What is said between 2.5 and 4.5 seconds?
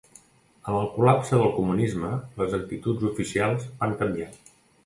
actituds oficials van canviar.